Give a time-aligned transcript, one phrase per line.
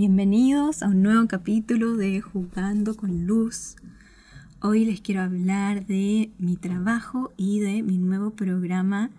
[0.00, 3.76] Bienvenidos a un nuevo capítulo de Jugando con Luz.
[4.62, 9.10] Hoy les quiero hablar de mi trabajo y de mi nuevo programa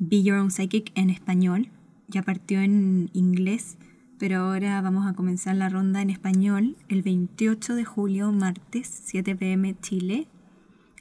[0.00, 1.68] Be Your Own Psychic en español.
[2.08, 3.76] Ya partió en inglés,
[4.18, 9.36] pero ahora vamos a comenzar la ronda en español el 28 de julio, martes, 7
[9.36, 10.26] pm Chile,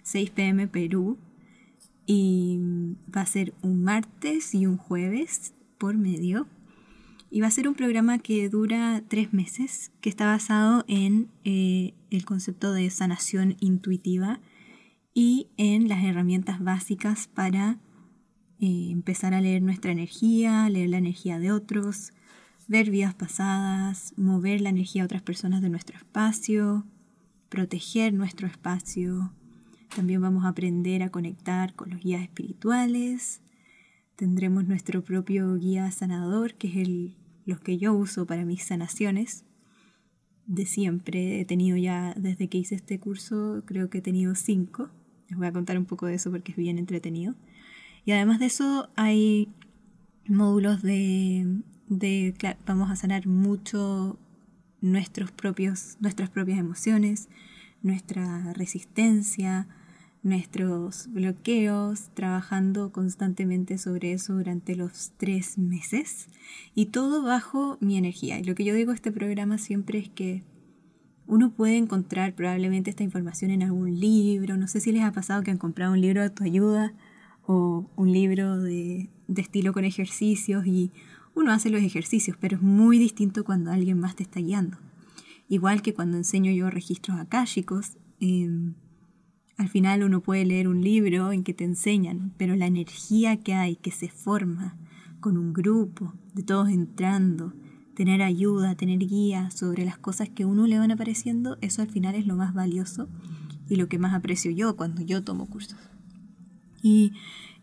[0.04, 1.18] 6 pm Perú.
[2.06, 2.60] Y
[3.12, 6.46] va a ser un martes y un jueves por medio
[7.30, 11.94] y va a ser un programa que dura tres meses, que está basado en eh,
[12.10, 14.40] el concepto de sanación intuitiva
[15.14, 17.78] y en las herramientas básicas para
[18.60, 22.14] eh, empezar a leer nuestra energía, leer la energía de otros,
[22.68, 26.86] ver vidas pasadas, mover la energía de otras personas de nuestro espacio,
[27.50, 29.32] proteger nuestro espacio.
[29.96, 33.42] También vamos a aprender a conectar con los guías espirituales.
[34.16, 37.16] Tendremos nuestro propio guía sanador, que es el
[37.46, 39.46] los que yo uso para mis sanaciones
[40.48, 41.40] de siempre.
[41.40, 44.90] He tenido ya, desde que hice este curso, creo que he tenido cinco.
[45.30, 47.36] Les voy a contar un poco de eso porque es bien entretenido.
[48.04, 49.50] Y además de eso hay
[50.28, 52.34] módulos de, de
[52.66, 54.20] vamos a sanar mucho
[54.82, 57.30] nuestros propios, nuestras propias emociones,
[57.82, 59.68] nuestra resistencia,
[60.26, 66.30] nuestros bloqueos, trabajando constantemente sobre eso durante los tres meses
[66.74, 68.40] y todo bajo mi energía.
[68.40, 70.44] Y lo que yo digo este programa siempre es que
[71.28, 75.44] uno puede encontrar probablemente esta información en algún libro, no sé si les ha pasado
[75.44, 76.94] que han comprado un libro de autoayuda
[77.46, 80.92] o un libro de, de estilo con ejercicios y
[81.36, 84.78] uno hace los ejercicios, pero es muy distinto cuando alguien más te está guiando.
[85.50, 88.50] Igual que cuando enseño yo registros akáshicos, eh,
[89.58, 93.54] al final uno puede leer un libro en que te enseñan, pero la energía que
[93.54, 94.78] hay, que se forma
[95.20, 97.54] con un grupo, de todos entrando,
[97.96, 101.90] tener ayuda, tener guía sobre las cosas que a uno le van apareciendo, eso al
[101.90, 103.08] final es lo más valioso
[103.70, 105.80] y lo que más aprecio yo cuando yo tomo cursos.
[106.84, 107.14] Y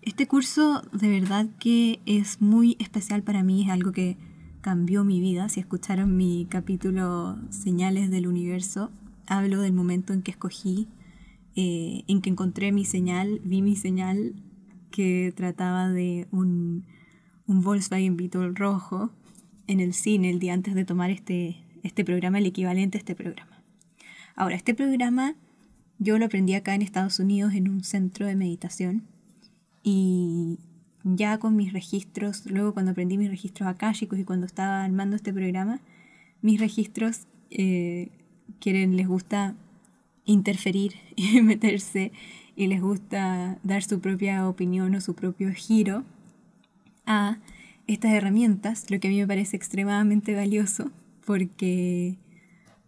[0.01, 4.17] este curso de verdad que es muy especial para mí, es algo que
[4.63, 5.49] cambió mi vida.
[5.49, 8.91] Si escucharon mi capítulo Señales del Universo,
[9.27, 10.89] hablo del momento en que escogí
[11.57, 14.35] eh, en que encontré mi señal, vi mi señal
[14.91, 16.85] que trataba de un,
[17.47, 19.11] un Volkswagen Beetle rojo
[19.67, 23.15] en el cine el día antes de tomar este, este programa, el equivalente a este
[23.15, 23.63] programa.
[24.35, 25.35] Ahora, este programa
[25.99, 29.05] yo lo aprendí acá en Estados Unidos en un centro de meditación
[29.83, 30.59] y
[31.05, 35.33] ya con mis registros, luego cuando aprendí mis registros akáshicos y cuando estaba armando este
[35.33, 35.81] programa,
[36.41, 38.11] mis registros eh,
[38.59, 39.55] quieren, les gusta
[40.25, 42.13] interferir y meterse
[42.55, 46.05] y les gusta dar su propia opinión o su propio giro
[47.07, 47.39] a
[47.87, 50.91] estas herramientas, lo que a mí me parece extremadamente valioso
[51.25, 52.17] porque,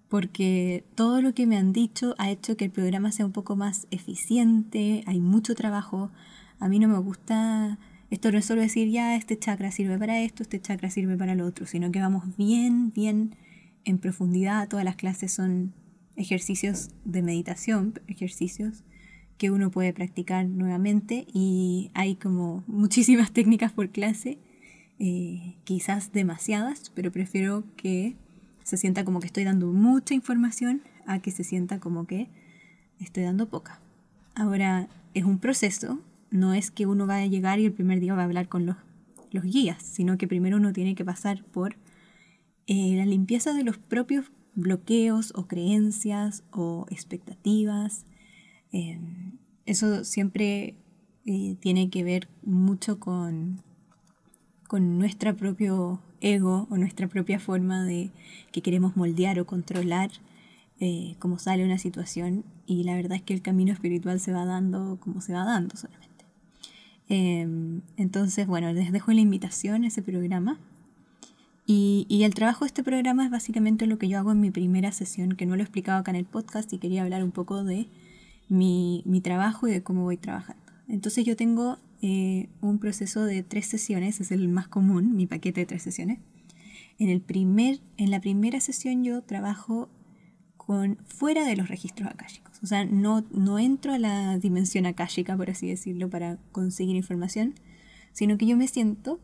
[0.08, 3.56] porque todo lo que me han dicho ha hecho que el programa sea un poco
[3.56, 6.10] más eficiente, hay mucho trabajo,
[6.60, 7.78] a mí no me gusta,
[8.10, 11.34] esto no es solo decir ya este chakra sirve para esto, este chakra sirve para
[11.34, 13.34] lo otro, sino que vamos bien, bien
[13.84, 15.72] en profundidad, todas las clases son
[16.16, 18.84] ejercicios de meditación, ejercicios
[19.38, 24.38] que uno puede practicar nuevamente y hay como muchísimas técnicas por clase,
[24.98, 28.16] eh, quizás demasiadas, pero prefiero que
[28.62, 32.28] se sienta como que estoy dando mucha información a que se sienta como que
[33.00, 33.80] estoy dando poca.
[34.34, 38.14] Ahora, es un proceso, no es que uno va a llegar y el primer día
[38.14, 38.76] va a hablar con los,
[39.30, 41.76] los guías, sino que primero uno tiene que pasar por
[42.66, 48.04] eh, la limpieza de los propios bloqueos o creencias o expectativas.
[48.72, 50.76] Em, eso siempre
[51.26, 53.62] eh, tiene que ver mucho con,
[54.68, 58.10] con nuestro propio ego o nuestra propia forma de
[58.52, 60.10] que queremos moldear o controlar
[60.80, 64.44] eh, cómo sale una situación y la verdad es que el camino espiritual se va
[64.44, 66.04] dando como se va dando solamente.
[67.06, 70.58] Entonces, bueno, les dejo la invitación a ese programa
[71.66, 74.92] y, el trabajo de este programa es básicamente lo que yo hago en mi primera
[74.92, 77.64] sesión, que no lo he explicado acá en el podcast y quería hablar un poco
[77.64, 77.88] de
[78.48, 80.62] mi, trabajo y de cómo voy trabajando.
[80.88, 85.60] Entonces yo tengo eh, un proceso de tres sesiones, es el más común, mi paquete
[85.60, 86.18] de tres sesiones.
[86.98, 89.88] En, el primer, en la primera sesión yo trabajo
[90.58, 95.36] con fuera de los registros akáshicos, o sea, no, no entro a la dimensión akáshica,
[95.36, 97.54] por así decirlo, para conseguir información,
[98.12, 99.18] sino que yo me siento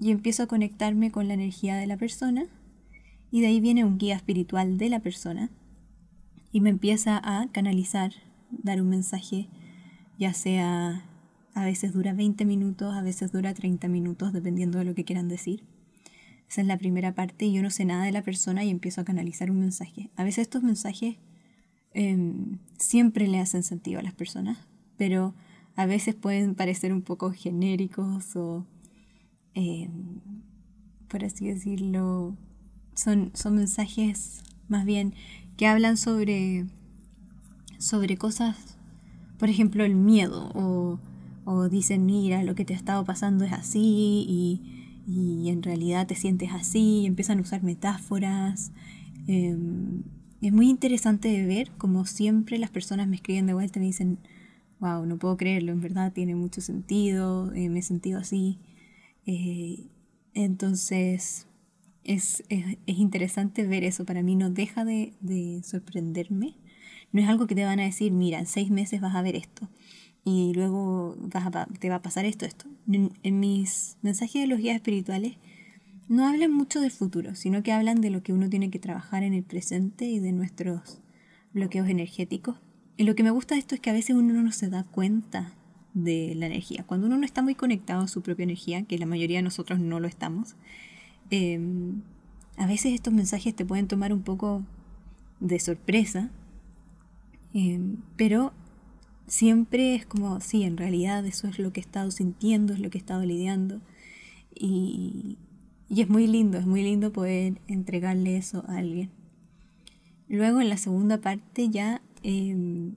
[0.00, 2.46] y empiezo a conectarme con la energía de la persona
[3.30, 5.50] y de ahí viene un guía espiritual de la persona
[6.52, 8.12] y me empieza a canalizar,
[8.50, 9.48] dar un mensaje,
[10.18, 11.04] ya sea
[11.54, 15.28] a veces dura 20 minutos, a veces dura 30 minutos, dependiendo de lo que quieran
[15.28, 15.64] decir.
[16.48, 17.50] Esa es la primera parte.
[17.52, 20.10] Yo no sé nada de la persona y empiezo a canalizar un mensaje.
[20.16, 21.16] A veces estos mensajes
[21.92, 24.58] em, siempre le hacen sentido a las personas,
[24.96, 25.34] pero
[25.76, 28.64] a veces pueden parecer un poco genéricos o,
[29.54, 30.20] em,
[31.08, 32.36] por así decirlo,
[32.94, 35.14] son, son mensajes más bien
[35.56, 36.66] que hablan sobre,
[37.78, 38.76] sobre cosas,
[39.38, 40.98] por ejemplo, el miedo o,
[41.70, 44.78] dicen, mira, lo que te ha estado pasando es así y
[45.08, 48.72] y en realidad te sientes así, empiezan a usar metáforas.
[49.26, 50.02] Em,
[50.42, 53.86] es muy interesante de ver como siempre las personas me escriben de vuelta y me
[53.86, 54.18] dicen,
[54.80, 58.58] wow, no puedo creerlo, en verdad tiene mucho sentido, eh, me he sentido así.
[59.28, 59.90] Eh,
[60.32, 61.46] entonces
[62.02, 62.42] es,
[62.86, 66.56] interesante ver eso, para mí no deja de, de sorprenderme.
[67.12, 69.36] No es algo que te van a decir, mira, en seis meses vas a ver
[69.36, 69.68] esto
[70.24, 71.16] y luego
[71.78, 72.66] te va a pasar esto, esto.
[72.90, 75.36] En, mis mensajes de los guías espirituales
[76.08, 79.22] no hablan mucho del futuro, sino que hablan de lo que uno tiene que trabajar
[79.22, 81.02] en el presente y de nuestros
[81.52, 82.56] bloqueos energéticos.
[82.96, 84.84] Y lo que me gusta de esto es que a veces uno no se da
[84.84, 85.54] cuenta
[86.04, 86.84] de la energía.
[86.86, 89.80] Cuando uno no está muy conectado a su propia energía, que la mayoría de nosotros
[89.80, 90.56] no lo estamos,
[91.30, 92.02] em,
[92.56, 94.62] a veces estos mensajes te pueden tomar un poco
[95.40, 96.30] de sorpresa,
[97.54, 98.52] em, pero
[99.26, 102.90] siempre es como, sí, en realidad eso es lo que he estado sintiendo, es lo
[102.90, 103.80] que he estado lidiando.
[104.54, 105.38] Y,
[105.88, 109.10] es muy lindo, es muy lindo poder entregarle eso a alguien.
[110.28, 112.94] Luego en la segunda parte ya em,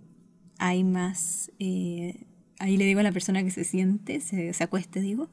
[0.57, 2.25] hay más, eh,
[2.61, 5.29] ahí le digo a la persona que se siente, se, se acueste, digo,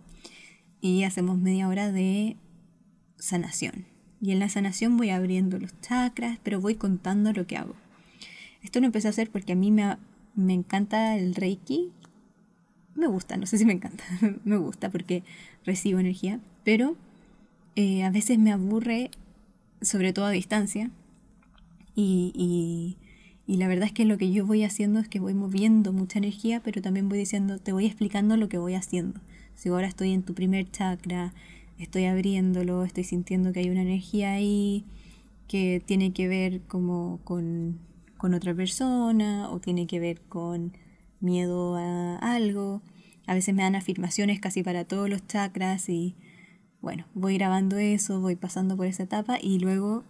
[0.81, 2.37] y hacemos media hora de
[3.19, 3.87] sanación.
[4.21, 7.75] Y en la sanación voy abriendo los chakras, pero voy contando lo que hago.
[8.63, 9.97] Esto lo empecé a hacer porque a mí me,
[10.35, 11.93] me encanta el Reiki.
[12.95, 14.03] Me gusta, no sé si me encanta,
[14.45, 15.23] me gusta porque
[15.65, 16.97] recibo energía, pero
[17.77, 19.11] eh, a veces me aburre,
[19.83, 20.91] sobre todo a distancia.
[21.95, 22.97] Y, y,
[23.57, 26.61] la verdad es que lo que yo voy haciendo es que voy moviendo mucha energía,
[26.63, 29.21] pero también voy diciendo, te voy explicando lo que voy haciendo.
[29.55, 31.33] Si ahora estoy en tu primer chakra,
[31.79, 34.85] estoy abriéndolo, estoy sintiendo que hay una energía ahí
[35.49, 37.79] que tiene que ver como con
[38.19, 40.77] con otra persona o tiene que ver con
[41.21, 42.83] miedo a algo.
[43.27, 46.17] A veces me dan afirmaciones casi para todos los chakras y
[46.83, 50.05] bueno, voy grabando eso, voy pasando por esa etapa y luego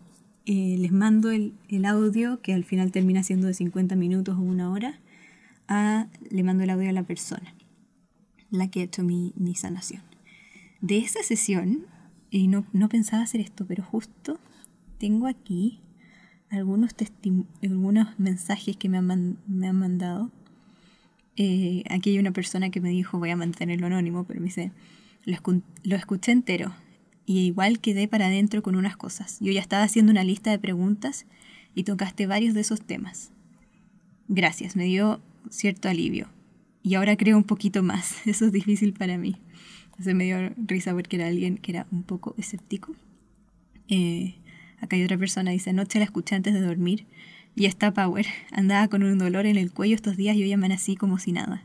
[0.50, 1.52] eh, les mando el,
[1.84, 4.98] audio que al final termina siendo de 50 minutos o una hora.
[5.68, 7.54] A, le mando el audio a la persona,
[8.50, 10.00] la que ha hecho mi, mi sanación.
[10.80, 11.84] De esa sesión,
[12.30, 14.40] y no, no pensaba hacer esto, pero justo
[14.96, 15.82] tengo aquí
[16.48, 16.94] algunos,
[17.62, 20.30] algunos mensajes que me han, me han mandado.
[21.36, 24.72] Eh, aquí hay una persona que me dijo, voy a mantenerlo anónimo, pero me dice,
[25.26, 26.72] lo, escuché entero
[27.28, 29.36] y igual quedé para adentro con unas cosas.
[29.40, 31.26] Yo ya estaba haciendo una lista de preguntas
[31.74, 33.32] y tocaste varios de esos temas.
[34.28, 35.20] Gracias, me dio
[35.50, 36.28] cierto alivio.
[36.82, 38.16] Y ahora creo un poquito más.
[38.26, 39.36] Eso es difícil para mí.
[40.00, 42.96] Se me dio risa porque era alguien que era un poco escéptico.
[43.88, 44.36] Eh,
[44.80, 47.04] Acá hay otra persona, dice, anoche la escuché antes de dormir
[47.54, 48.26] y está Power.
[48.52, 51.62] Andaba con un dolor en el cuello estos días y hoy amanecí como si nada.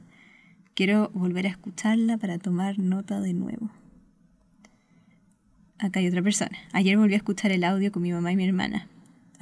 [0.74, 3.70] Quiero volver a escucharla para tomar nota de nuevo.
[5.84, 6.58] Acá hay otra persona.
[6.72, 8.88] Ayer volví a escuchar el audio con mi mamá y mi hermana.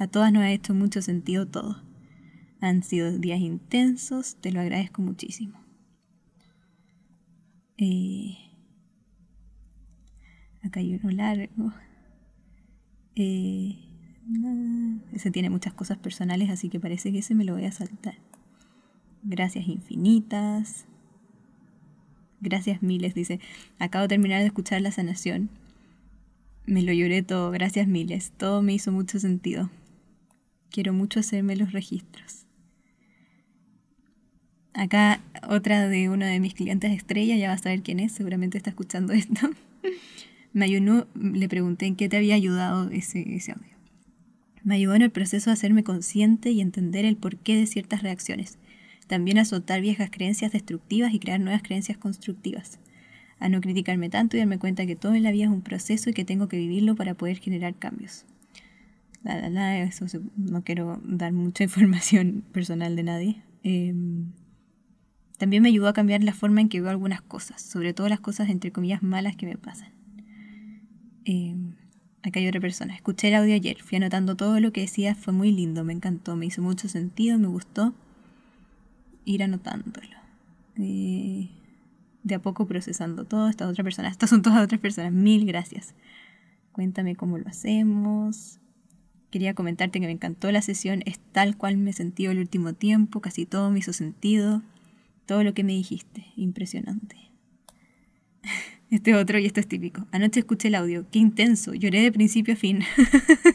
[0.00, 1.80] A todas nos ha hecho mucho sentido todo.
[2.60, 5.56] Han sido días intensos, te lo agradezco muchísimo.
[7.76, 8.36] Eh,
[10.64, 11.72] acá hay uno largo.
[13.14, 13.78] Eh,
[15.12, 18.16] ese tiene muchas cosas personales, así que parece que ese me lo voy a saltar.
[19.22, 20.86] Gracias infinitas.
[22.40, 23.38] Gracias miles, dice.
[23.78, 25.61] Acabo de terminar de escuchar la sanación.
[26.64, 28.32] Me lo lloré todo, gracias miles.
[28.36, 29.70] Todo me hizo mucho sentido.
[30.70, 32.46] Quiero mucho hacerme los registros.
[34.74, 38.56] Acá otra de uno de mis clientes estrella, ya va a saber quién es, seguramente
[38.56, 39.50] está escuchando esto.
[40.60, 43.72] ayunó, le pregunté en qué te había ayudado ese, ese audio.
[44.62, 48.58] Me ayudó en el proceso de hacerme consciente y entender el porqué de ciertas reacciones.
[49.08, 52.78] También a soltar viejas creencias destructivas y crear nuevas creencias constructivas.
[53.42, 56.08] A no criticarme tanto y darme cuenta que todo en la vida es un proceso
[56.08, 58.24] y que tengo que vivirlo para poder generar cambios.
[59.24, 60.06] La, la, la, eso
[60.36, 63.42] no quiero dar mucha información personal de nadie.
[63.64, 64.26] Em,
[65.38, 68.20] también me ayudó a cambiar la forma en que veo algunas cosas, sobre todo las
[68.20, 69.88] cosas entre comillas malas que me pasan.
[71.24, 71.56] Eh,
[72.22, 72.94] acá hay otra persona.
[72.94, 76.36] Escuché el audio ayer, fui anotando todo lo que decía, fue muy lindo, me encantó,
[76.36, 77.92] me hizo mucho sentido, me gustó
[79.24, 80.16] ir anotándolo.
[80.76, 81.48] Eh,
[82.22, 83.48] de a poco procesando todo.
[83.48, 85.94] Esta otra persona, estas son todas otras personas, mil gracias.
[86.72, 88.58] Cuéntame cómo lo hacemos.
[89.30, 93.20] Quería comentarte que me encantó la sesión, es tal cual me sentí el último tiempo,
[93.20, 94.62] casi todo me hizo sentido,
[95.26, 97.16] todo lo que me dijiste, impresionante.
[98.90, 100.06] Este otro y esto es típico.
[100.12, 102.80] Anoche escuché el audio, qué intenso, lloré de principio a fin.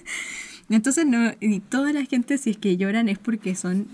[0.69, 3.87] Entonces, no, y toda la gente, si es que lloran, es porque son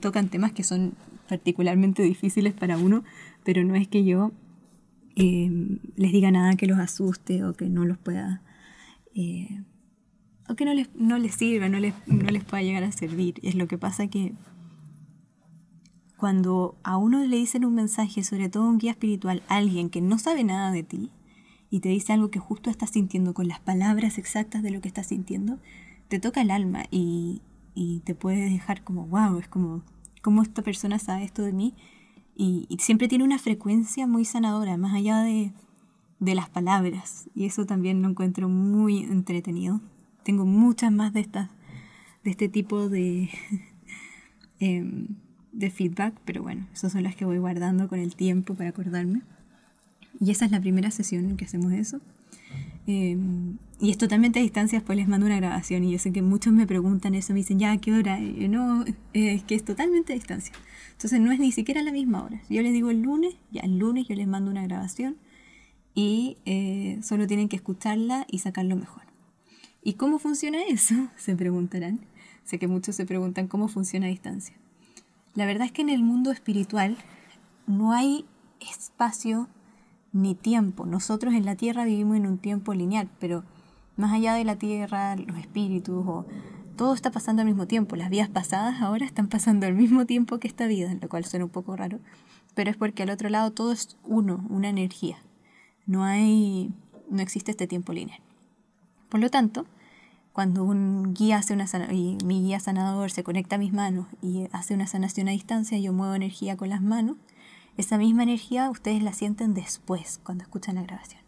[0.00, 0.94] tocan temas que son
[1.28, 3.04] particularmente difíciles para uno,
[3.44, 4.32] pero no es que yo
[5.16, 5.50] eh,
[5.96, 8.42] les diga nada que los asuste o que no los pueda.
[9.14, 9.62] Eh,
[10.48, 13.34] o que no les, no les sirva, no les, no les pueda llegar a servir.
[13.42, 14.34] Es lo que pasa que
[16.20, 20.18] cuando a uno le dicen un mensaje, sobre todo un guía espiritual, alguien que no
[20.18, 21.10] sabe nada de ti,
[21.70, 24.88] y te dice algo que justo estás sintiendo con las palabras exactas de lo que
[24.88, 25.58] estás sintiendo,
[26.08, 27.40] te toca el alma y,
[28.04, 29.82] te puede dejar como, wow, es como,
[30.20, 31.74] ¿cómo esta persona sabe esto de mí?
[32.42, 35.52] Y, siempre tiene una frecuencia muy sanadora, más allá de,
[36.20, 37.28] las palabras.
[37.34, 39.82] Y eso también lo encuentro muy entretenido.
[40.22, 41.50] Tengo muchas más de estas,
[42.24, 43.28] de este tipo de,
[44.58, 45.08] em,
[45.52, 49.20] de feedback, pero bueno, esas son las que voy guardando con el tiempo para acordarme.
[50.18, 52.00] Y esa es la primera sesión en que hacemos eso.
[52.86, 56.22] Em, y es totalmente a distancia, después les mando una grabación y yo sé que
[56.22, 58.20] muchos me preguntan eso, me dicen, ya, ¿qué hora?
[58.20, 60.52] Y yo, no, es que es totalmente a distancia.
[60.92, 62.42] Entonces no es ni siquiera la misma hora.
[62.50, 65.16] Yo les digo el lunes, ya el lunes yo les mando una grabación
[65.94, 69.02] y eh, solo tienen que escucharla y sacarlo mejor.
[69.82, 70.94] ¿Y cómo funciona eso?
[71.16, 72.00] Se preguntarán.
[72.44, 74.56] Sé que muchos se preguntan cómo funciona a distancia.
[75.34, 76.96] La verdad es que en el mundo espiritual
[77.66, 78.24] no hay
[78.60, 79.48] espacio
[80.12, 80.86] ni tiempo.
[80.86, 83.44] Nosotros en la Tierra vivimos en un tiempo lineal, pero
[83.96, 86.26] más allá de la Tierra, los espíritus, o,
[86.76, 87.96] todo está pasando al mismo tiempo.
[87.96, 91.44] Las vidas pasadas ahora están pasando al mismo tiempo que esta vida, lo cual suena
[91.44, 91.98] un poco raro,
[92.54, 95.18] pero es porque al otro lado todo es uno, una energía.
[95.86, 96.72] No hay,
[97.10, 98.20] no existe este tiempo lineal.
[99.10, 99.66] Por lo tanto,
[100.32, 104.48] cuando un guía hace una y mi guía sanador se conecta a mis manos y
[104.52, 107.16] hace una sanación a distancia, yo muevo energía con las manos,
[107.80, 111.22] esa misma energía ustedes la sienten después, cuando escuchan la grabación.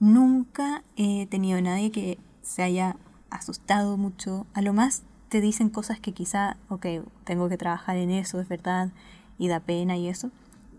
[0.00, 2.96] Nunca he tenido nadie que se haya
[3.30, 4.46] asustado mucho.
[4.54, 6.86] A lo más te dicen cosas que quizá, ok,
[7.24, 8.90] tengo que trabajar en eso, es verdad,
[9.38, 10.30] y da pena y eso.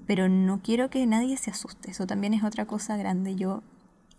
[0.06, 1.92] Pero no quiero que nadie se asuste.
[1.92, 3.36] Eso también es otra cosa grande.
[3.36, 3.62] Yo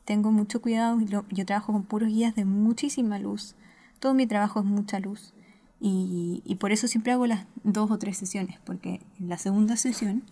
[0.04, 3.54] tengo mucho cuidado, yo trabajo con puros guías de muchísima luz,
[3.98, 5.34] todo mi trabajo es mucha luz
[5.80, 10.24] y, por eso siempre hago las dos o tres sesiones, porque en la segunda sesión,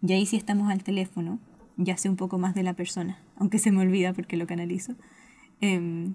[0.00, 1.38] ya ahí sí estamos al teléfono,
[1.76, 4.94] ya sé un poco más de la persona, aunque se me olvida porque lo canalizo.
[5.60, 6.14] Em,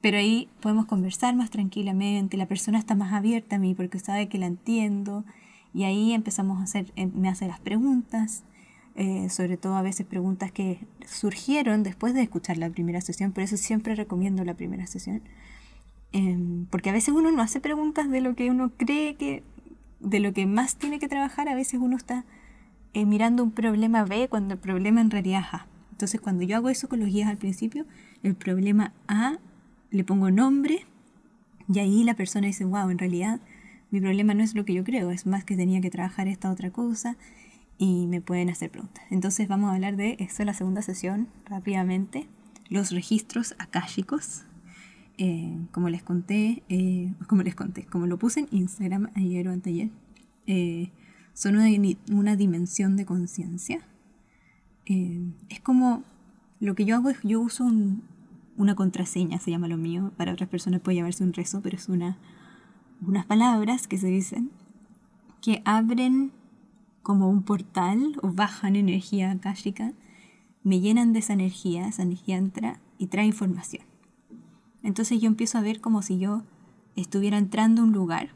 [0.00, 4.28] pero ahí podemos conversar más tranquilamente, la persona está más abierta a mí porque sabe
[4.28, 5.24] que la entiendo
[5.72, 8.44] y ahí empezamos a hacer, em, me hace las preguntas
[8.96, 13.42] eh, sobre todo a veces preguntas que surgieron después de escuchar la primera sesión, por
[13.42, 15.20] eso siempre recomiendo la primera sesión,
[16.14, 19.42] em, porque a veces uno no hace preguntas de lo que uno cree que,
[20.00, 22.24] de lo que más tiene que trabajar, a veces uno está
[22.94, 25.66] eh, mirando un problema B cuando el problema en realidad es A.
[25.90, 27.84] Entonces cuando yo hago eso con los guías al principio,
[28.22, 29.38] el problema A
[29.90, 30.86] le pongo nombre
[31.72, 33.40] y ahí la persona dice, wow, en realidad
[33.90, 36.50] mi problema no es lo que yo creo, es más que tenía que trabajar esta
[36.50, 37.16] otra cosa
[37.78, 39.04] y me pueden hacer preguntas.
[39.10, 42.26] Entonces vamos a hablar de esto en la segunda sesión rápidamente.
[42.68, 44.44] Los registros akáshicos.
[45.16, 49.52] Eh, como les conté, eh, como les conté, como lo puse en Instagram ayer o
[49.52, 49.90] anteayer,
[50.46, 50.90] eh,
[51.32, 51.68] son una,
[52.12, 53.80] una, dimensión de conciencia.
[54.86, 56.04] es como
[56.60, 57.64] lo que yo hago es yo uso
[58.56, 61.88] una contraseña, se llama lo mío, para otras personas puede llamarse un rezo, pero es
[61.88, 62.18] una,
[63.00, 64.50] unas palabras que se dicen
[65.40, 66.32] que abren
[67.02, 69.92] como un portal o bajan energía akáshica,
[70.62, 73.93] me llenan de esa energía, esa energía entra y trae información.
[74.84, 76.42] Entonces yo empiezo a ver como si yo
[76.94, 78.28] estuviera entrando a un lugar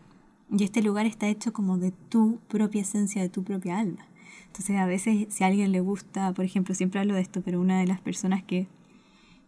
[0.50, 4.07] y este lugar está hecho como de tu propia esencia, de tu propia alma.
[4.47, 7.61] Entonces a veces si a alguien le gusta, por ejemplo, siempre hablo de esto, pero
[7.61, 8.67] una de las personas que,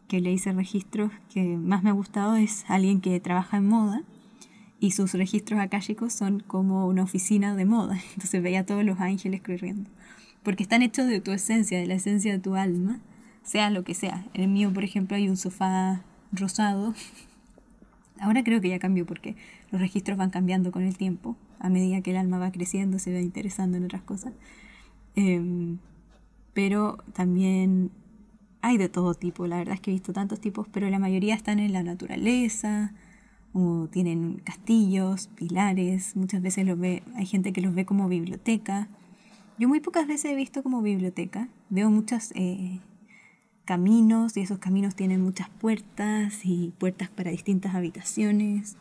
[0.08, 4.02] que le hice registros que más me ha gustado es alguien que trabaja en moda
[4.78, 7.98] y sus registros akáshicos son como una oficina de moda.
[8.14, 9.90] Entonces veía a todos los ángeles corriendo.
[10.42, 13.00] Porque están hechos de tu esencia, de la esencia de tu alma,
[13.42, 14.26] sea lo que sea.
[14.34, 16.02] En el mío, por ejemplo, hay un sofá
[16.32, 16.94] rosado.
[18.20, 19.36] Ahora creo que ya cambió porque
[19.70, 21.36] los registros van cambiando con el tiempo.
[21.58, 24.32] A medida que el alma va creciendo, se va interesando en otras cosas.
[25.16, 25.78] Em,
[26.52, 27.90] pero también
[28.62, 29.46] hay de todo tipo.
[29.46, 32.92] La verdad es que he visto tantos tipos, pero la mayoría están en la naturaleza,
[33.52, 38.88] o tienen castillos, pilares, muchas veces los ve, hay gente que los ve como biblioteca.
[39.58, 42.80] Yo muy pocas veces he visto como biblioteca, veo muchas, eh,
[43.64, 48.76] caminos y esos caminos tienen muchas puertas y puertas para distintas habitaciones.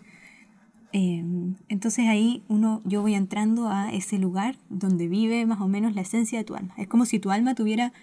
[0.91, 5.93] Em, entonces ahí uno, yo voy entrando a ese lugar donde vive más o menos
[5.93, 6.73] la esencia de tu alma.
[6.77, 7.93] Es como si tu alma tuviera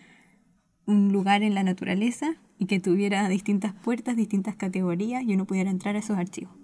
[0.86, 5.70] un lugar en la naturaleza y que tuviera distintas puertas, distintas categorías y uno pudiera
[5.70, 6.54] entrar a esos archivos.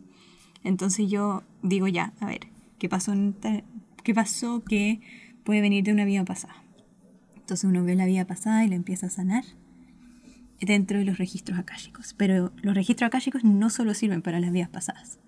[0.62, 2.47] Entonces yo digo ya, a ver,
[2.78, 3.12] ¿qué pasó,
[4.04, 5.00] qué pasó que
[5.42, 6.62] puede venir de una vida pasada?
[7.35, 9.45] Entonces uno ve la vida pasada y la empieza a sanar
[10.66, 12.14] dentro de los registros akáshicos.
[12.16, 15.19] Pero los registros akáshicos no solo sirven para las vidas pasadas,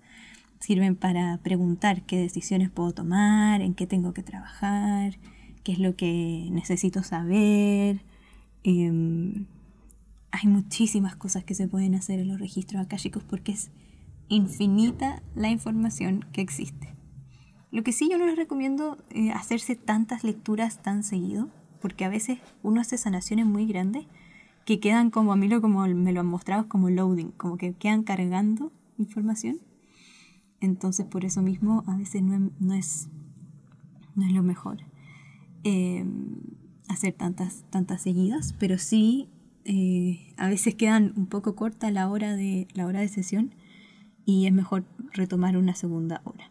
[0.59, 5.17] sirven para preguntar qué decisiones puedo tomar, en qué tengo que trabajar,
[5.63, 8.01] qué es lo que necesito saber.
[8.63, 9.45] Em,
[10.31, 13.71] hay muchísimas cosas que se pueden hacer en los registros akáshicos porque es
[14.27, 16.93] infinita la información que existe.
[17.71, 21.49] Lo que sí yo no les recomiendo eh, hacerse tantas lecturas tan seguido,
[21.81, 24.05] porque a veces uno hace sanaciones muy grandes
[24.65, 27.73] que quedan como a mí lo como me lo han mostrado como loading, como que
[27.73, 29.59] quedan cargando información.
[30.59, 33.07] Entonces por eso mismo a veces no, es,
[34.15, 34.79] no es lo mejor
[35.63, 36.35] em,
[36.87, 39.29] hacer tantas, tantas seguidas, pero sí
[39.65, 43.53] eh, a veces quedan un poco corta la hora de, la hora de sesión
[44.25, 46.49] y es mejor retomar una segunda hora.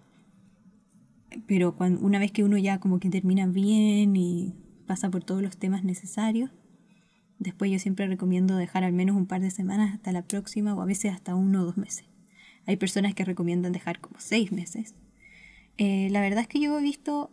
[1.49, 4.55] Pero cuando, una vez que uno ya como que termina bien y
[4.87, 6.51] pasa por todos los temas necesarios,
[7.39, 10.81] Después yo siempre recomiendo dejar al menos un par de semanas hasta la próxima o
[10.81, 12.05] a veces hasta uno o dos meses.
[12.67, 14.95] Hay personas que recomiendan dejar como seis meses.
[15.77, 17.31] Eh, la verdad es que yo he visto,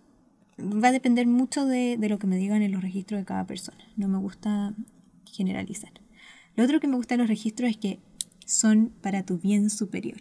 [0.59, 3.45] va a depender mucho de, de, lo que me digan en los registros de cada
[3.45, 3.83] persona.
[3.95, 4.73] No me gusta
[5.25, 5.91] generalizar.
[6.55, 7.99] Lo otro que me gusta de los registros es que
[8.45, 10.19] son para tu bien superior.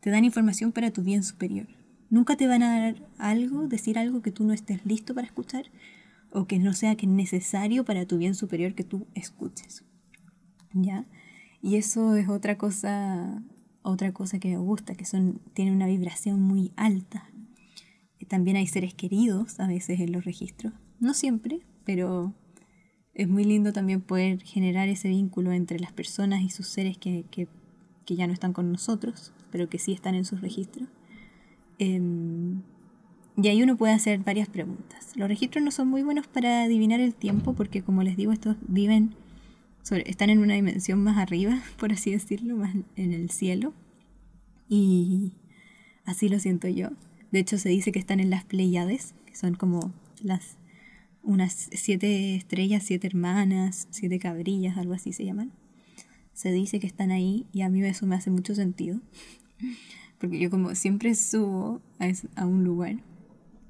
[0.00, 1.66] Te dan información para tu bien superior.
[2.08, 5.66] Nunca te van a dar algo, decir algo que tú no estés listo para escuchar,
[6.36, 9.84] o que no sea que necesario para tu bien superior que tú escuches.
[10.74, 11.06] ¿Ya?
[11.62, 13.42] Y eso es otra cosa,
[13.80, 17.30] otra cosa que me gusta, que son, tiene una vibración muy alta.
[18.28, 20.74] También hay seres queridos a veces en los registros.
[21.00, 22.34] No siempre, pero
[23.14, 27.24] es muy lindo también poder generar ese vínculo entre las personas y sus seres que,
[27.30, 27.48] que,
[28.04, 30.90] que ya no están con nosotros, pero que sí están en sus registros.
[31.78, 31.98] Eh,
[33.36, 35.12] y ahí uno puede hacer varias preguntas.
[35.14, 38.56] Los registros no son muy buenos para adivinar el tiempo porque como les digo, estos
[38.66, 39.14] viven,
[40.06, 43.74] están en una dimensión más arriba, por así decirlo, más en el cielo.
[44.68, 45.32] Y
[46.04, 46.88] así lo siento yo.
[47.30, 50.56] De hecho se dice que están en las Pleiades, que son como las
[51.22, 55.52] unas siete estrellas, siete hermanas, siete cabrillas, algo así se llaman.
[56.32, 59.00] Se dice que están ahí y a mí eso me hace mucho sentido.
[60.18, 62.06] Porque yo como siempre subo a,
[62.40, 62.96] a un lugar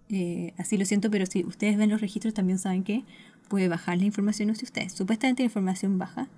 [0.09, 3.05] eh, así lo siento, pero si ustedes ven los registros también saben que
[3.49, 4.93] puede bajar la información de ustedes.
[4.93, 6.29] Supuestamente la información baja,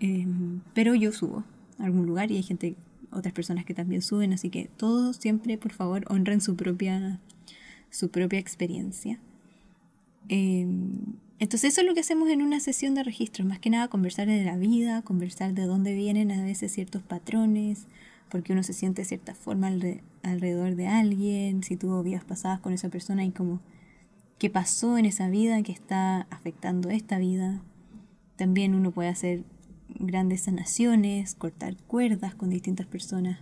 [0.00, 1.44] em, pero yo subo
[1.78, 2.76] a algún lugar y hay gente,
[3.10, 7.20] otras personas que también suben, así que todos siempre, por favor, honren su propia,
[7.90, 9.18] su propia experiencia.
[10.28, 13.88] Em, entonces eso es lo que hacemos en una sesión de registros, más que nada
[13.88, 17.86] conversar de la vida, conversar de dónde vienen a veces ciertos patrones,
[18.32, 19.70] porque uno se siente de cierta forma
[20.22, 23.60] alrededor de alguien, si tuvo vidas pasadas con esa persona y como
[24.38, 27.60] qué pasó en esa vida que está afectando esta vida.
[28.36, 29.44] También uno puede hacer
[29.90, 33.40] grandes sanaciones, cortar cuerdas con distintas personas.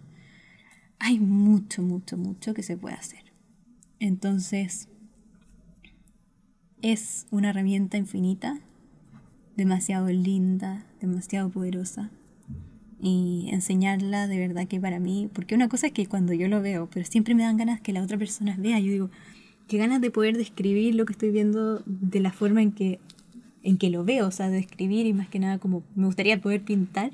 [0.98, 3.32] Hay mucho, mucho, mucho que se puede hacer.
[4.00, 4.88] Entonces,
[6.82, 8.58] es una herramienta infinita,
[9.56, 12.10] demasiado linda, demasiado poderosa
[13.02, 16.60] y enseñarla de verdad que para mí, porque una cosa es que cuando yo lo
[16.60, 19.10] veo, pero siempre me dan ganas que la otra persona vea, yo digo,
[19.68, 22.98] qué ganas de poder describir lo que estoy viendo de la forma en que,
[23.62, 26.62] en que lo veo, o sea, describir y más que nada como me gustaría poder
[26.62, 27.12] pintar,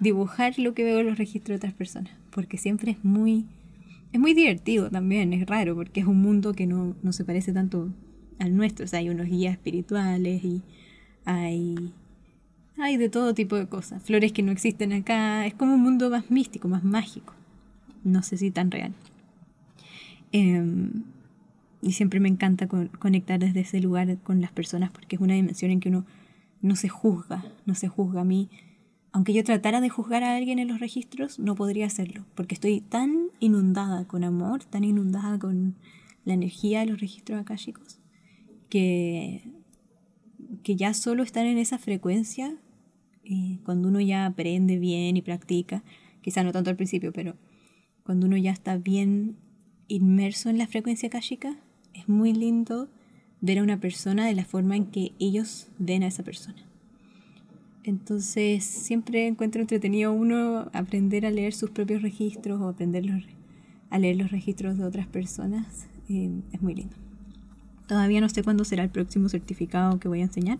[0.00, 3.46] dibujar lo que veo en los registros de otras personas, porque siempre es muy,
[4.12, 7.52] es muy divertido también, es raro, porque es un mundo que no, no se parece
[7.52, 7.88] tanto
[8.38, 10.62] al nuestro, o sea, hay unos guías espirituales y
[11.24, 11.92] hay
[12.80, 14.02] hay de todo tipo de cosas.
[14.02, 15.46] Flores que no existen acá.
[15.46, 17.34] Es como un mundo más místico, más mágico.
[18.04, 18.92] No sé si tan real.
[20.32, 21.04] Em,
[21.82, 25.70] y siempre me encanta conectar desde ese lugar con las personas porque es una dimensión
[25.70, 26.04] en que uno
[26.60, 28.48] no se juzga, no se juzga a mí.
[29.12, 32.80] Aunque yo tratara de juzgar a alguien en los registros, no podría hacerlo, porque estoy
[32.80, 35.76] tan inundada con amor, tan inundada con
[36.24, 37.98] la energía de los registros akáshicos,
[38.68, 39.50] que,
[40.62, 42.54] que ya solo estar en esa frecuencia
[43.64, 45.82] cuando uno ya aprende bien y practica,
[46.22, 47.36] quizá no tanto al principio, pero
[48.04, 49.36] cuando uno ya está bien
[49.88, 51.56] inmerso en la frecuencia kashika,
[51.94, 52.88] es muy lindo
[53.40, 56.68] ver a una persona de la forma en que ellos ven a esa persona.
[57.84, 63.26] Entonces siempre encuentro entretenido uno aprender a leer sus propios registros o aprender
[63.90, 65.86] a leer los registros de otras personas.
[66.08, 66.96] Eh, es muy lindo.
[67.86, 70.58] Todavía no sé cuándo será el próximo certificado que voy a enseñar,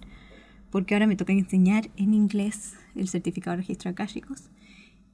[0.70, 4.50] porque ahora me toca enseñar en inglés el certificado de registro akáshicos.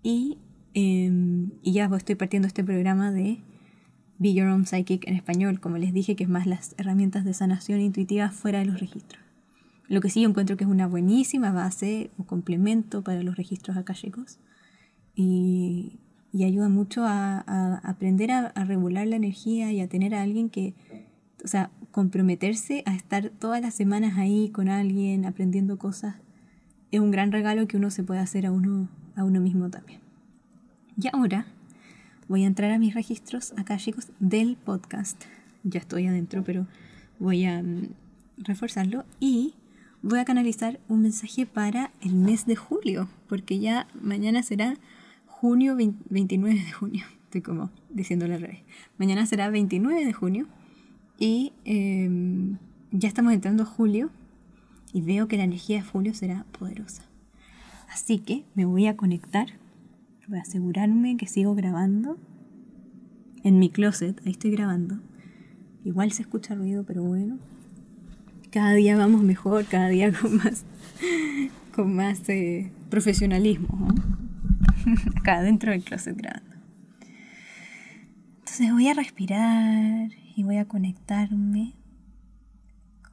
[0.03, 0.39] Y,
[0.75, 3.39] em, y ya estoy partiendo este programa de
[4.19, 7.35] Be Your Own Psychic en español, como les dije, que es más las herramientas de
[7.35, 9.23] sanación intuitiva fuera de los registros.
[9.89, 13.77] Lo que sí yo encuentro que es una buenísima base o complemento para los registros
[13.77, 14.39] akáshicos
[15.15, 15.99] y,
[16.33, 17.41] y ayuda mucho a,
[17.85, 20.75] aprender a, a, regular la energía y a tener a alguien que,
[21.45, 26.17] o sea, comprometerse a estar todas las semanas ahí con alguien aprendiendo cosas
[26.91, 30.01] es un gran regalo que uno se puede hacer a uno, a uno mismo también.
[31.01, 31.47] Y ahora
[32.27, 35.23] voy a entrar a mis registros akáshicos del podcast.
[35.63, 36.67] Ya estoy adentro, pero
[37.21, 37.91] voy a mm,
[38.39, 39.55] reforzarlo y
[40.03, 44.75] voy a canalizar un mensaje para el mes de julio, porque ya mañana será
[45.27, 47.05] junio 29 de junio.
[47.27, 48.63] Estoy como diciéndolo al revés.
[48.99, 50.49] Mañana será 29 de junio
[51.19, 52.59] y em,
[52.91, 54.11] ya estamos entrando a julio
[54.93, 57.03] y veo que la energía de julio será poderosa.
[57.89, 59.47] Así que me voy a conectar,
[60.29, 62.19] voy a asegurarme que sigo grabando
[63.43, 64.99] en mi closet, ahí estoy grabando.
[65.85, 67.39] Igual se escucha ruido, pero bueno,
[68.51, 70.65] cada día vamos mejor, cada día con más,
[71.75, 73.89] con más eh, profesionalismo.
[75.17, 76.55] Acá dentro del closet grabando.
[78.39, 81.75] Entonces voy a respirar y voy a conectarme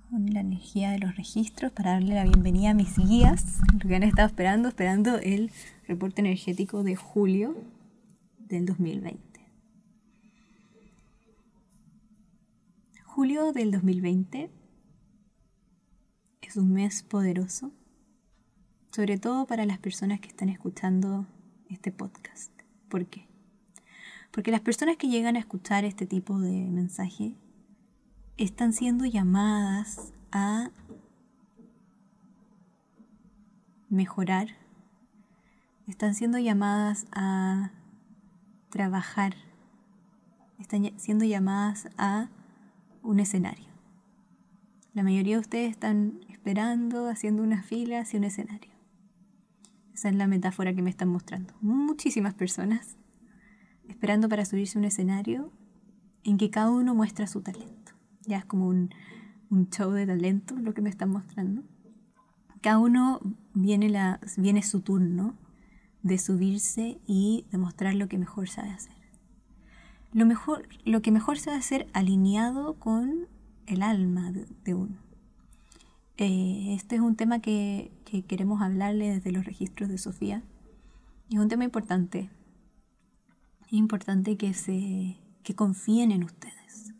[0.09, 4.03] con la energía de los registros para darle la bienvenida a mis guías, que han
[4.03, 5.51] estado esperando, esperando el
[5.87, 7.55] reporte energético de julio
[8.39, 9.21] del 2020.
[13.05, 14.49] Julio del 2020
[16.41, 17.71] es un mes poderoso,
[18.91, 21.27] sobre todo para las personas que están escuchando
[21.69, 22.51] este podcast.
[22.89, 23.30] ¿Por qué?
[24.31, 27.35] Porque las personas que llegan a escuchar este tipo de mensaje
[28.37, 30.71] están siendo llamadas a
[33.89, 34.47] mejorar,
[35.87, 37.71] están siendo llamadas a
[38.69, 39.35] trabajar,
[40.59, 42.29] están siendo llamadas a
[43.03, 43.67] un escenario.
[44.93, 48.71] La mayoría de ustedes están esperando, haciendo una fila hacia un escenario.
[49.93, 51.53] Esa es la metáfora que me están mostrando.
[51.61, 52.97] Muchísimas personas
[54.01, 55.51] esperando para subirse un escenario
[56.23, 57.91] en que cada uno muestra su talento.
[58.25, 58.89] Ya es como un,
[59.51, 61.61] un show de talento lo que me están mostrando.
[62.61, 63.19] Cada uno
[63.53, 65.35] viene, la, viene su turno
[66.01, 68.95] de subirse y demostrar lo que mejor sabe hacer.
[70.13, 73.27] Lo, mejor, lo que mejor sabe hacer alineado con
[73.67, 74.97] el alma de uno.
[76.17, 77.91] Eh, este es un tema que,
[78.27, 80.41] queremos hablarle desde los registros de Sofía.
[81.29, 82.31] Es un tema importante.
[83.71, 86.93] Es importante que, se, que confíen en ustedes.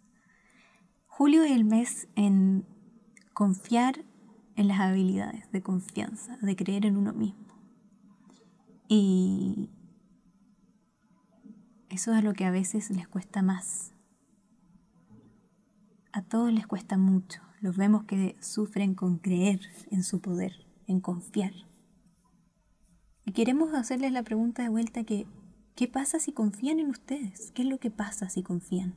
[1.05, 2.65] Julio es el mes en
[3.34, 4.05] confiar
[4.55, 7.45] en las habilidades de confianza, de creer en uno mismo.
[8.88, 9.69] Y
[11.89, 13.93] eso es lo que a veces les cuesta más.
[16.13, 19.60] A todos les cuesta mucho los vemos que sufren con creer
[19.91, 21.51] en su poder, en confiar.
[23.25, 25.27] Y queremos hacerles la pregunta de vuelta que,
[25.75, 27.51] ¿qué pasa si confían en ustedes?
[27.51, 28.95] ¿Qué es lo que pasa si confían?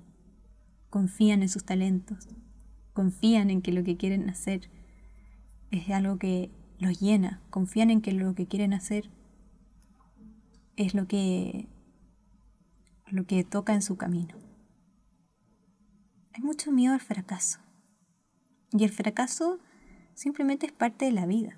[0.91, 2.29] Confían en sus talentos,
[2.93, 4.71] confían en que lo que quieren hacer
[5.71, 9.11] es algo que los llena, confían en que lo que quieren hacer
[10.77, 11.69] es lo que,
[13.07, 14.35] lo que toca en su camino.
[16.33, 17.61] Hay mucho miedo al fracaso.
[18.73, 19.61] Y el fracaso
[20.15, 21.57] simplemente es parte de la vida.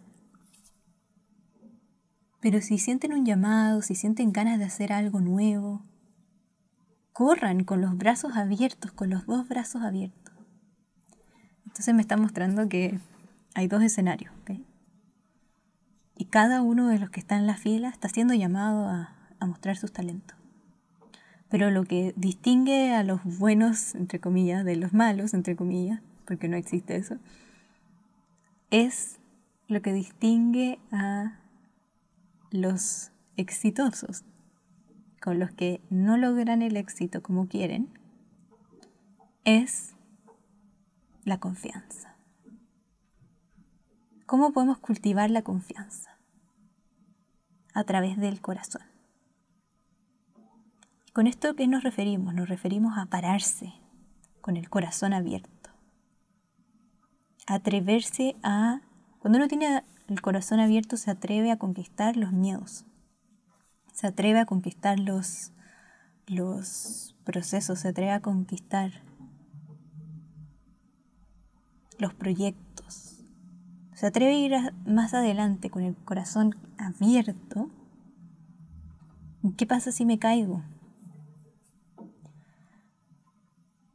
[2.41, 5.83] Pero si sienten un llamado, si sienten ganas de hacer algo nuevo,
[7.13, 10.35] corran con los brazos abiertos, con los dos brazos abiertos.
[11.65, 13.01] Entonces me está mostrando que
[13.55, 14.33] hay dos escenarios.
[16.19, 19.47] Y cada uno de los que está en la fila está siendo llamado a, a
[19.47, 20.37] mostrar sus talentos.
[21.49, 26.49] Pero lo que distingue a los buenos, entre comillas, de los malos, entre comillas, porque
[26.49, 27.19] no existe eso,
[28.71, 29.19] es
[29.69, 31.39] lo que distingue a
[32.57, 34.25] los exitosos
[35.21, 37.99] con los que no logran el éxito como quieren,
[39.45, 39.95] es
[41.25, 42.17] la confianza.
[44.27, 46.19] ¿Cómo podemos cultivar la confianza?
[47.75, 48.83] A través del corazón.
[51.13, 52.35] ¿Con esto qué nos referimos?
[52.35, 53.73] Nos referimos a pararse
[54.41, 55.57] con el corazón abierto
[57.47, 58.81] atreverse a,
[59.19, 62.85] cuando uno tiene el corazón abierto se atreve a conquistar los miedos,
[63.93, 65.53] se atreve a conquistar los,
[66.27, 68.93] los procesos, se atreve a conquistar
[71.99, 73.25] los proyectos,
[73.95, 77.71] se atreve a ir más adelante con el corazón abierto.
[79.57, 80.63] ¿Qué pasa si me caigo?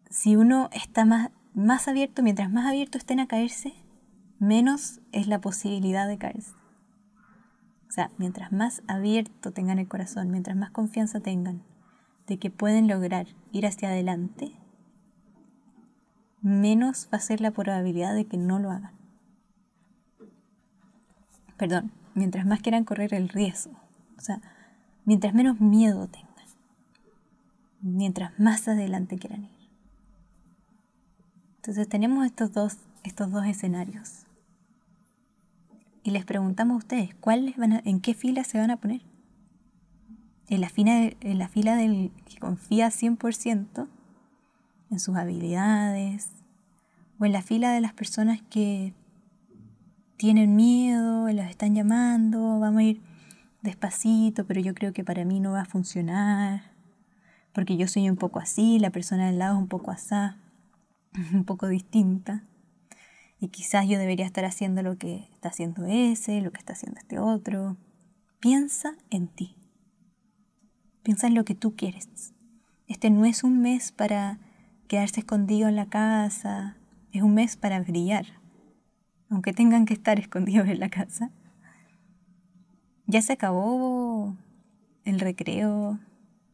[0.09, 3.73] Si uno está más, más abierto, mientras más abierto estén a caerse,
[4.41, 6.55] menos es la posibilidad de caerse.
[7.87, 11.61] O sea, mientras más abierto tengan el corazón, mientras más confianza tengan
[12.25, 14.53] de que pueden lograr ir hacia adelante,
[16.41, 18.93] menos va a ser la probabilidad de que no lo hagan.
[21.55, 23.79] Perdón, mientras más quieran correr el riesgo,
[24.17, 24.41] o sea,
[25.05, 26.31] mientras menos miedo tengan,
[27.79, 29.69] mientras más adelante quieran ir.
[31.57, 34.25] Entonces tenemos estos dos, estos dos escenarios
[36.03, 39.01] y les preguntamos a ustedes, ¿cuáles van ¿en qué fila se van a poner?
[40.47, 43.87] ¿En la, fila, en la fila del que confía 100%
[44.89, 46.31] en sus habilidades?
[47.19, 48.93] ¿O en la fila de las personas que
[50.17, 53.01] tienen miedo, los están llamando, vamos a ir
[53.63, 56.61] despacito, pero yo creo que para mí no va a funcionar,
[57.53, 60.37] porque yo soy un poco así, la persona del lado es un poco asá,
[61.33, 62.43] un poco distinta.
[63.41, 66.99] Y quizás yo debería estar haciendo lo que está haciendo ese, lo que está haciendo
[66.99, 67.75] este otro.
[68.39, 69.57] Piensa en ti.
[71.01, 72.35] Piensa en lo que tú quieres.
[72.87, 74.39] Este no es un mes para
[74.87, 76.77] quedarse escondido en la casa,
[77.11, 78.25] es un mes para brillar,
[79.29, 81.31] aunque tengan que estar escondidos en la casa.
[83.07, 84.37] Ya se acabó
[85.03, 85.99] el recreo,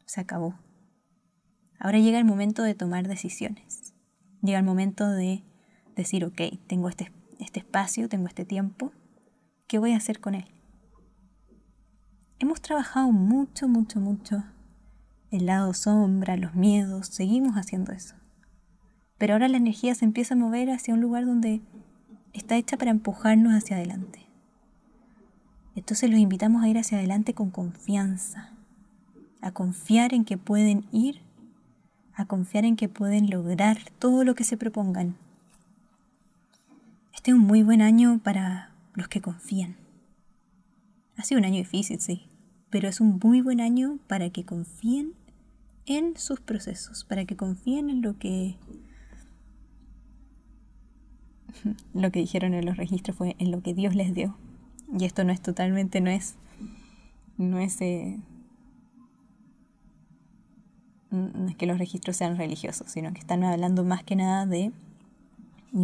[0.05, 0.55] se acabó.
[1.79, 3.93] Ahora llega el momento de tomar decisiones.
[4.41, 5.43] Llega el momento de
[6.03, 8.91] decir, ok, tengo este, este espacio, tengo este tiempo,
[9.67, 10.45] ¿qué voy a hacer con él?
[12.39, 14.43] Hemos trabajado mucho, mucho, mucho
[15.31, 18.15] el lado sombra, los miedos, seguimos haciendo eso.
[19.17, 21.61] Pero ahora la energía se empieza a mover hacia un lugar donde
[22.33, 24.27] está hecha para empujarnos hacia adelante.
[25.75, 28.53] Entonces los invitamos a ir hacia adelante con confianza,
[29.41, 31.21] a confiar en que pueden ir,
[32.13, 35.17] a confiar en que pueden lograr todo lo que se propongan,
[37.27, 39.75] este es un muy buen año para los que confían.
[41.17, 42.29] Ha sido un año difícil, sí,
[42.69, 45.11] pero es un muy buen año para que confíen
[45.85, 48.55] en sus procesos, para que confíen en lo que
[51.93, 54.37] lo que dijeron en los registros fue en lo que Dios les dio.
[54.97, 56.35] Y esto no es totalmente, no es,
[57.37, 58.21] no es, eh,
[61.11, 64.71] no es que los registros sean religiosos, sino que están hablando más que nada de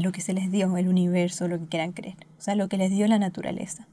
[0.02, 2.18] lo que se les dio, el universo, lo que quieran creer.
[2.38, 3.88] O sea, lo que les dio la naturaleza,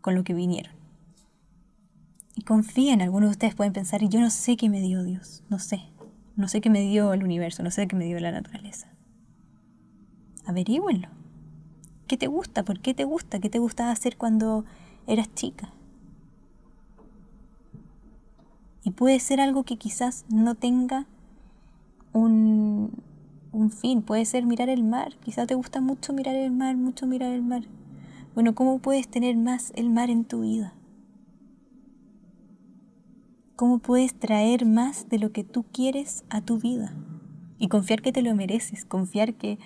[0.00, 0.72] con lo que vinieron.
[2.34, 5.58] Y confíen, algunos de ustedes pueden pensar, yo no sé qué me dio Dios, no
[5.58, 5.82] sé.
[6.34, 8.88] No sé qué me dio el universo, no sé qué me dio la naturaleza.
[10.46, 11.08] Averígüenlo.
[12.06, 12.64] ¿Qué te gusta?
[12.64, 13.38] ¿Por qué te gusta?
[13.38, 14.64] ¿Qué te gustaba hacer cuando
[15.06, 15.72] eras chica?
[18.82, 21.06] Y puede ser algo que quizás no tenga
[22.12, 22.92] un,
[23.62, 27.06] un fin, puede ser mirar el mar, quizá te gusta mucho mirar el mar, mucho
[27.06, 27.62] mirar el mar.
[28.34, 30.74] Bueno, ¿cómo puedes tener más el mar en tu vida?
[33.56, 36.92] ¿Cómo puedes traer más de lo que tú quieres a tu vida?
[37.58, 39.58] Y confiar que te lo mereces, confiar que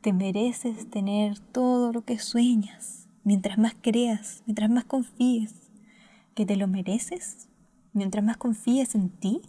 [0.00, 3.08] te mereces tener todo lo que sueñas.
[3.24, 5.72] Mientras más creas, mientras más confíes
[6.34, 7.48] que te lo mereces,
[7.92, 9.42] mientras más confíes en ti,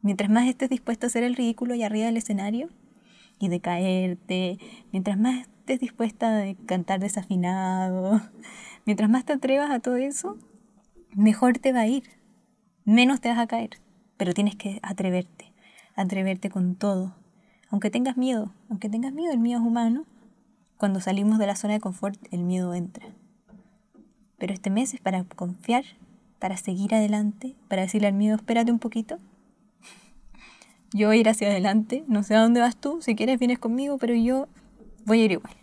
[0.00, 2.70] mientras más estés dispuesto a hacer el ridículo y arriba del escenario,
[3.42, 4.58] y de caerte,
[4.92, 8.20] mientras más estés dispuesta a cantar desafinado,
[8.86, 10.38] mientras más te atrevas a todo eso,
[11.14, 12.04] mejor te va a ir,
[12.84, 13.70] menos te vas a caer,
[14.16, 15.52] pero tienes que atreverte,
[15.96, 17.16] atreverte con todo,
[17.68, 20.04] aunque tengas miedo, aunque tengas miedo, el miedo es humano,
[20.78, 23.06] cuando salimos de la zona de confort el miedo entra.
[24.38, 25.84] Pero este mes es para confiar,
[26.38, 29.18] para seguir adelante, para decirle al miedo, espérate un poquito,
[30.92, 33.58] yo voy a ir hacia adelante, no sé a dónde vas tú, si quieres vienes
[33.58, 34.48] conmigo, pero yo
[35.06, 35.54] voy a ir igual.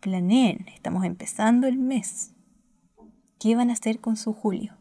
[0.00, 2.32] Planeen, estamos empezando el mes.
[3.38, 4.74] ¿Qué van a hacer con su julio?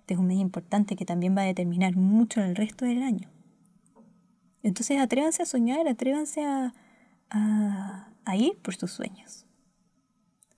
[0.00, 3.30] Este es un mes importante que también va a determinar mucho el resto del año.
[4.62, 6.74] Entonces atrévanse a soñar, atrévanse a,
[7.30, 9.46] a, a ir por sus sueños.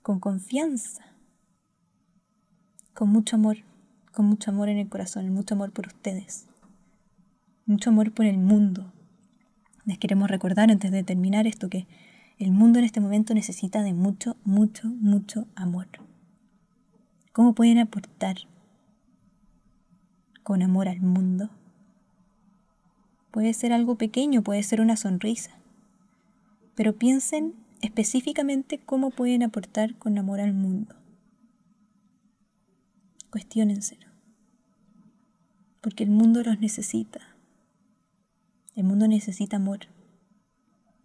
[0.01, 1.05] Con confianza.
[2.93, 3.57] Con mucho amor
[4.15, 6.45] con mucho amor en el corazón, mucho amor por ustedes,
[7.65, 8.91] mucho amor por el mundo.
[9.85, 11.85] Les queremos recordar antes de terminar esto que
[12.37, 15.87] El mundo en este momento necesita de mucho, mucho, mucho amor.
[17.31, 18.35] ¿Cómo pueden aportar
[20.43, 21.49] con amor al mundo?
[23.31, 25.51] Puede ser algo pequeño, puede ser una sonrisa,
[26.75, 30.95] pero piensen específicamente cómo pueden aportar con amor al mundo.
[33.35, 34.07] Cuestiónenselo,
[35.81, 37.19] porque el mundo los necesita.
[38.77, 39.79] El mundo necesita amor,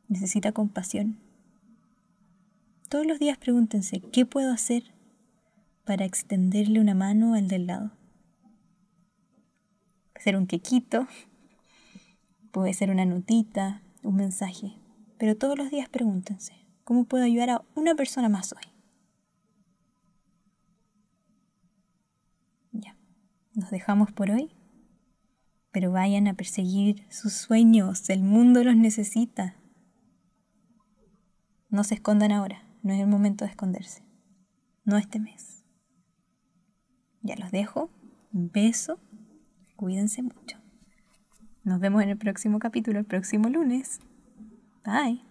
[0.07, 1.19] necesita compasión.
[2.88, 4.95] Todos los días pregúntense, ¿qué puedo hacer
[5.85, 7.90] para extenderle una mano al del lado?
[10.12, 11.09] Puede ser un quequito,
[12.53, 14.77] puede ser una notita, un mensaje,
[15.19, 16.53] pero todos los días pregúntense,
[16.85, 18.80] ¿cómo puedo ayudar a una persona más hoy?
[23.61, 24.51] Nos dejamos por hoy
[25.73, 29.57] pero vayan a perseguir sus sueños, el mundo los necesita.
[31.68, 34.03] No se escondan ahora, no es el momento de esconderse,
[34.85, 35.64] no este mes.
[37.23, 37.90] Ya los dejo,
[38.33, 38.99] un beso,
[39.77, 40.59] cuídense mucho.
[41.62, 44.01] Nos vemos en el próximo capítulo, el próximo lunes.
[44.85, 45.30] Bye.